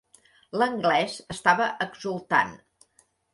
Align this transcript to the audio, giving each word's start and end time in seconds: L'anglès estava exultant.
L'anglès 0.61 1.17
estava 1.35 1.67
exultant. 1.87 2.57